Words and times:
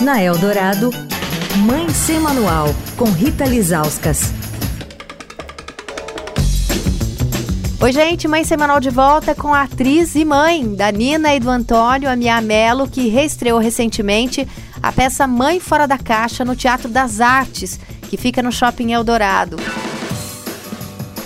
Na 0.00 0.20
Eldorado, 0.20 0.90
Mãe 1.58 1.88
Sem 1.90 2.18
Manual, 2.18 2.74
com 2.96 3.04
Rita 3.04 3.44
Lizauskas. 3.44 4.32
Oi, 7.80 7.92
gente, 7.92 8.26
Mãe 8.26 8.42
Semanal 8.42 8.80
de 8.80 8.90
volta 8.90 9.34
com 9.34 9.54
a 9.54 9.62
atriz 9.62 10.16
e 10.16 10.24
mãe 10.24 10.74
da 10.74 10.90
Nina 10.90 11.34
e 11.34 11.38
do 11.38 11.48
Antônio, 11.48 12.10
a 12.10 12.16
Mia 12.16 12.40
Mello, 12.40 12.88
que 12.88 13.08
reestreou 13.08 13.60
recentemente 13.60 14.48
a 14.82 14.90
peça 14.90 15.28
Mãe 15.28 15.60
Fora 15.60 15.86
da 15.86 15.96
Caixa 15.96 16.44
no 16.44 16.56
Teatro 16.56 16.88
das 16.88 17.20
Artes, 17.20 17.78
que 18.10 18.16
fica 18.16 18.42
no 18.42 18.50
Shopping 18.50 18.92
Eldorado. 18.92 19.56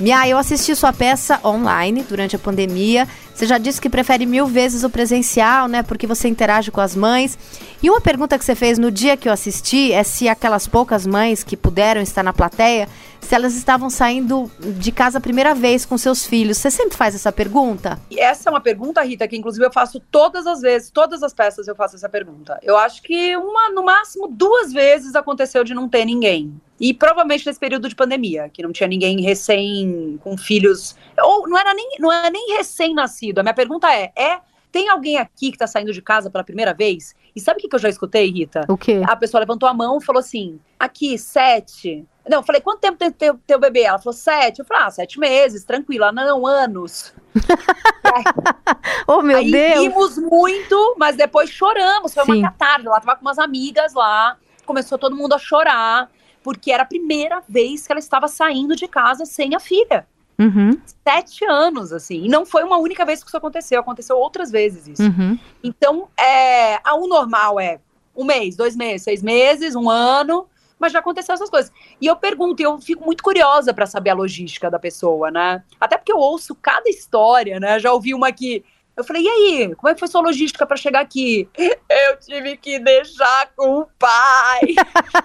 Mia, 0.00 0.28
eu 0.28 0.36
assisti 0.36 0.74
sua 0.74 0.92
peça 0.92 1.38
online 1.44 2.04
durante 2.06 2.34
a 2.34 2.38
pandemia. 2.38 3.06
Você 3.36 3.44
já 3.44 3.58
disse 3.58 3.78
que 3.78 3.90
prefere 3.90 4.24
mil 4.24 4.46
vezes 4.46 4.82
o 4.82 4.88
presencial, 4.88 5.68
né? 5.68 5.82
Porque 5.82 6.06
você 6.06 6.26
interage 6.26 6.70
com 6.70 6.80
as 6.80 6.96
mães. 6.96 7.38
E 7.82 7.90
uma 7.90 8.00
pergunta 8.00 8.38
que 8.38 8.42
você 8.42 8.54
fez 8.54 8.78
no 8.78 8.90
dia 8.90 9.14
que 9.14 9.28
eu 9.28 9.32
assisti 9.32 9.92
é 9.92 10.02
se 10.02 10.26
aquelas 10.26 10.66
poucas 10.66 11.06
mães 11.06 11.44
que 11.44 11.54
puderam 11.54 12.00
estar 12.00 12.22
na 12.22 12.32
plateia, 12.32 12.88
se 13.20 13.34
elas 13.34 13.54
estavam 13.54 13.90
saindo 13.90 14.50
de 14.60 14.92
casa 14.92 15.18
a 15.18 15.20
primeira 15.20 15.54
vez 15.54 15.84
com 15.84 15.98
seus 15.98 16.24
filhos. 16.24 16.58
Você 16.58 16.70
sempre 16.70 16.96
faz 16.96 17.14
essa 17.14 17.32
pergunta? 17.32 17.98
Essa 18.16 18.48
é 18.48 18.50
uma 18.50 18.60
pergunta, 18.60 19.02
Rita, 19.02 19.26
que 19.26 19.36
inclusive 19.36 19.64
eu 19.64 19.72
faço 19.72 20.00
todas 20.10 20.46
as 20.46 20.60
vezes, 20.60 20.90
todas 20.90 21.22
as 21.22 21.34
peças 21.34 21.66
eu 21.66 21.74
faço 21.74 21.96
essa 21.96 22.08
pergunta. 22.08 22.58
Eu 22.62 22.76
acho 22.76 23.02
que 23.02 23.36
uma, 23.36 23.70
no 23.70 23.84
máximo, 23.84 24.28
duas 24.28 24.72
vezes 24.72 25.14
aconteceu 25.14 25.64
de 25.64 25.74
não 25.74 25.88
ter 25.88 26.04
ninguém. 26.04 26.60
E 26.78 26.92
provavelmente 26.92 27.46
nesse 27.46 27.58
período 27.58 27.88
de 27.88 27.94
pandemia, 27.94 28.50
que 28.52 28.62
não 28.62 28.72
tinha 28.72 28.88
ninguém 28.88 29.20
recém 29.22 30.18
com 30.22 30.36
filhos. 30.36 30.94
Ou 31.18 31.48
não 31.48 31.58
era 31.58 31.72
nem, 31.72 31.96
não 31.98 32.12
era 32.12 32.30
nem 32.30 32.56
recém-nascido. 32.56 33.38
A 33.38 33.42
minha 33.42 33.54
pergunta 33.54 33.92
é: 33.92 34.12
é 34.14 34.40
tem 34.70 34.88
alguém 34.88 35.18
aqui 35.18 35.52
que 35.52 35.58
tá 35.58 35.66
saindo 35.66 35.92
de 35.92 36.02
casa 36.02 36.30
pela 36.30 36.44
primeira 36.44 36.74
vez? 36.74 37.14
E 37.34 37.40
sabe 37.40 37.58
o 37.58 37.62
que, 37.62 37.68
que 37.68 37.74
eu 37.74 37.80
já 37.80 37.88
escutei, 37.88 38.30
Rita? 38.30 38.64
O 38.68 38.76
quê? 38.76 39.02
A 39.06 39.16
pessoa 39.16 39.40
levantou 39.40 39.68
a 39.68 39.74
mão 39.74 39.98
e 39.98 40.04
falou 40.04 40.20
assim: 40.20 40.60
aqui, 40.78 41.18
sete. 41.18 42.06
Não, 42.28 42.38
eu 42.38 42.42
falei, 42.42 42.60
quanto 42.60 42.80
tempo 42.80 42.98
tem 42.98 43.10
teu, 43.10 43.38
teu 43.46 43.58
bebê? 43.58 43.82
Ela 43.82 43.98
falou, 43.98 44.12
sete. 44.12 44.58
Eu 44.58 44.64
falei, 44.64 44.82
ah, 44.84 44.90
sete 44.90 45.18
meses, 45.18 45.64
tranquila. 45.64 46.10
Não, 46.10 46.44
anos. 46.44 47.14
oh, 49.06 49.22
meu 49.22 49.38
aí 49.38 49.50
Deus! 49.50 49.80
rimos 49.80 50.18
muito, 50.18 50.96
mas 50.98 51.16
depois 51.16 51.50
choramos. 51.50 52.12
Foi 52.12 52.24
Sim. 52.24 52.32
uma 52.32 52.50
catarse. 52.50 52.86
Ela 52.86 53.00
tava 53.00 53.16
com 53.16 53.22
umas 53.22 53.38
amigas 53.38 53.94
lá, 53.94 54.36
começou 54.64 54.98
todo 54.98 55.14
mundo 55.14 55.34
a 55.34 55.38
chorar, 55.38 56.10
porque 56.42 56.72
era 56.72 56.82
a 56.82 56.86
primeira 56.86 57.40
vez 57.48 57.86
que 57.86 57.92
ela 57.92 58.00
estava 58.00 58.26
saindo 58.26 58.74
de 58.74 58.88
casa 58.88 59.24
sem 59.24 59.54
a 59.54 59.60
filha. 59.60 60.06
Uhum, 60.38 60.78
Sete 61.06 61.44
anos, 61.46 61.92
assim. 61.92 62.24
E 62.24 62.28
não 62.28 62.44
foi 62.44 62.62
uma 62.62 62.78
única 62.78 63.04
vez 63.04 63.22
que 63.22 63.28
isso 63.28 63.36
aconteceu, 63.36 63.80
aconteceu 63.80 64.18
outras 64.18 64.50
vezes 64.50 64.86
isso. 64.88 65.02
uhum. 65.02 65.38
Então, 65.62 66.08
é, 66.18 66.76
a, 66.84 66.94
o 66.94 67.06
normal 67.06 67.58
é 67.58 67.80
um 68.14 68.24
mês, 68.24 68.56
dois 68.56 68.76
meses, 68.76 69.02
seis 69.02 69.22
meses, 69.22 69.74
um 69.74 69.88
ano, 69.88 70.46
mas 70.78 70.92
já 70.92 70.98
aconteceu 70.98 71.34
essas 71.34 71.50
coisas. 71.50 71.72
E 72.00 72.06
eu 72.06 72.16
pergunto, 72.16 72.60
e 72.60 72.64
eu 72.64 72.78
fico 72.78 73.04
muito 73.04 73.22
curiosa 73.22 73.72
para 73.72 73.86
saber 73.86 74.10
a 74.10 74.14
logística 74.14 74.70
da 74.70 74.78
pessoa, 74.78 75.30
né? 75.30 75.62
Até 75.80 75.96
porque 75.96 76.12
eu 76.12 76.18
ouço 76.18 76.54
cada 76.54 76.88
história, 76.88 77.58
né? 77.58 77.78
Já 77.78 77.92
ouvi 77.92 78.12
uma 78.12 78.32
que 78.32 78.64
eu 78.96 79.04
falei, 79.04 79.22
e 79.22 79.28
aí, 79.28 79.74
como 79.74 79.90
é 79.90 79.94
que 79.94 80.00
foi 80.00 80.08
sua 80.08 80.22
logística 80.22 80.66
para 80.66 80.76
chegar 80.76 81.00
aqui? 81.00 81.46
Eu 81.58 82.18
tive 82.18 82.56
que 82.56 82.78
deixar 82.78 83.50
com 83.54 83.80
o 83.80 83.86
pai. 83.98 84.74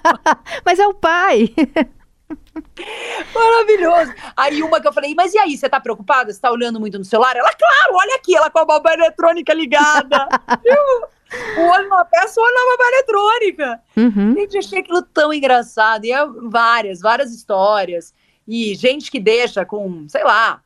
Mas 0.64 0.78
é 0.78 0.86
o 0.86 0.94
pai. 0.94 1.54
Maravilhoso. 3.34 4.14
Aí 4.36 4.62
uma 4.62 4.80
que 4.80 4.88
eu 4.88 4.92
falei, 4.92 5.14
mas 5.14 5.34
e 5.34 5.38
aí, 5.38 5.56
você 5.56 5.68
tá 5.68 5.80
preocupada? 5.80 6.32
Você 6.32 6.40
tá 6.40 6.50
olhando 6.50 6.78
muito 6.78 6.98
no 6.98 7.04
celular? 7.04 7.36
Ela, 7.36 7.50
claro, 7.52 7.94
olha 7.94 8.14
aqui, 8.16 8.36
ela 8.36 8.50
com 8.50 8.58
a 8.58 8.64
babá 8.64 8.94
eletrônica 8.94 9.52
ligada. 9.52 10.28
O 11.58 11.60
olho 11.60 11.84
numa 11.90 12.06
peça, 12.06 12.40
o 12.40 12.42
olho 12.42 12.54
na 12.54 12.76
babá 12.76 12.88
eletrônica. 12.88 13.82
Uhum. 13.98 14.34
Gente, 14.34 14.54
eu 14.54 14.60
achei 14.60 14.78
aquilo 14.78 15.02
tão 15.02 15.30
engraçado. 15.30 16.06
E 16.06 16.10
é 16.10 16.26
várias, 16.26 17.00
várias 17.00 17.34
histórias. 17.34 18.14
E 18.46 18.74
gente 18.74 19.10
que 19.10 19.20
deixa 19.20 19.62
com, 19.62 20.08
sei 20.08 20.24
lá, 20.24 20.62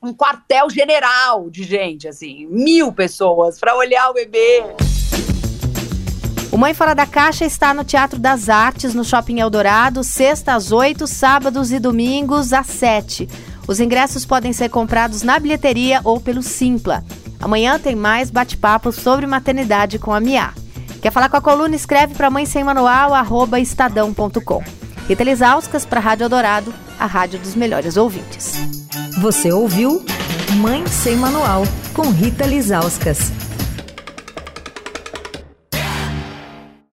um 0.00 0.14
quartel 0.14 0.70
general 0.70 1.50
de 1.50 1.64
gente, 1.64 2.06
assim, 2.06 2.46
mil 2.46 2.92
pessoas 2.92 3.58
para 3.58 3.74
olhar 3.74 4.08
o 4.10 4.14
bebê. 4.14 4.62
O 6.50 6.56
Mãe 6.56 6.72
Fora 6.72 6.94
da 6.94 7.04
Caixa 7.04 7.44
está 7.44 7.74
no 7.74 7.84
Teatro 7.84 8.18
das 8.18 8.48
Artes, 8.48 8.94
no 8.94 9.04
Shopping 9.04 9.40
Eldorado, 9.40 10.02
sexta 10.02 10.54
às 10.54 10.72
8, 10.72 11.06
sábados 11.06 11.70
e 11.70 11.78
domingos 11.78 12.54
às 12.54 12.66
7. 12.68 13.28
Os 13.66 13.80
ingressos 13.80 14.24
podem 14.24 14.52
ser 14.54 14.70
comprados 14.70 15.22
na 15.22 15.38
bilheteria 15.38 16.00
ou 16.04 16.18
pelo 16.18 16.42
Simpla. 16.42 17.04
Amanhã 17.38 17.78
tem 17.78 17.94
mais 17.94 18.30
bate-papo 18.30 18.90
sobre 18.92 19.26
maternidade 19.26 19.98
com 19.98 20.12
a 20.12 20.20
Mia. 20.20 20.54
Quer 21.02 21.12
falar 21.12 21.28
com 21.28 21.36
a 21.36 21.40
coluna? 21.40 21.76
Escreve 21.76 22.14
para 22.14 22.30
mãe 22.30 22.46
sem 22.46 22.64
manual, 22.64 23.12
arroba 23.12 23.60
estadão.com. 23.60 24.64
Rita 25.06 25.24
Lisauskas 25.24 25.84
para 25.84 26.00
a 26.00 26.02
Rádio 26.02 26.24
Eldorado, 26.24 26.74
a 26.98 27.04
rádio 27.04 27.38
dos 27.38 27.54
melhores 27.54 27.98
ouvintes. 27.98 28.54
Você 29.20 29.52
ouviu 29.52 30.04
Mãe 30.56 30.86
Sem 30.86 31.16
Manual, 31.16 31.62
com 31.94 32.10
Rita 32.10 32.46
Lizauskas. 32.46 33.47